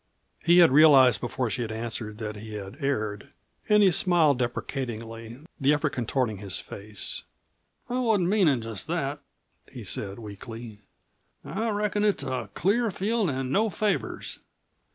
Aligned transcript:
He 0.43 0.57
had 0.57 0.71
realized 0.71 1.21
before 1.21 1.51
she 1.51 1.63
answered 1.63 2.17
that 2.17 2.35
he 2.37 2.55
had 2.55 2.83
erred, 2.83 3.35
and 3.69 3.83
he 3.83 3.91
smiled 3.91 4.39
deprecatingly, 4.39 5.41
the 5.59 5.75
effort 5.75 5.91
contorting 5.91 6.37
his 6.37 6.59
face. 6.59 7.21
"I 7.87 7.99
wasn't 7.99 8.29
meanin' 8.29 8.63
just 8.63 8.87
that," 8.87 9.19
he 9.71 9.83
said 9.83 10.17
weakly. 10.17 10.79
"I 11.45 11.69
reckon 11.69 12.03
it's 12.03 12.23
a 12.23 12.49
clear 12.55 12.89
field 12.89 13.29
an' 13.29 13.51
no 13.51 13.69
favors." 13.69 14.39